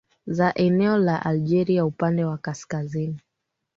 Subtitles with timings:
[0.25, 3.19] za eneo la Algeria upande wa kaskazini